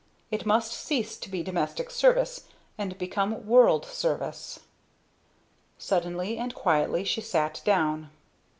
[0.31, 4.61] It must cease to be domestic service and become world service."
[5.77, 8.09] Suddenly and quietly she sat down.